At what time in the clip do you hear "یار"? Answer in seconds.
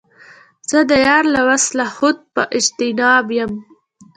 1.07-1.23